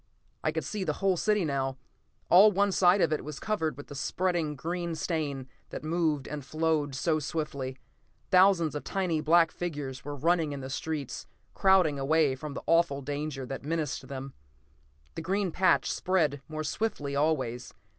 [0.43, 1.77] I could see the whole city now.
[2.31, 6.43] All one side of it was covered with the spreading green stain that moved and
[6.43, 7.77] flowed so swiftly.
[8.31, 13.03] Thousands of tiny black figures were running in the streets, crowding away from the awful
[13.03, 14.33] danger that menaced them.
[15.13, 17.71] The green patch spread more swiftly always.